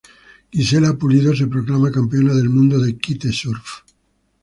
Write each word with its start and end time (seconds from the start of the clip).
Gisela 0.55 0.97
Pulido 0.97 1.35
se 1.35 1.45
proclama 1.45 1.91
campeona 1.91 2.33
del 2.33 2.49
mundo 2.49 2.79
de 2.79 2.97
Kitesurf. 2.97 3.83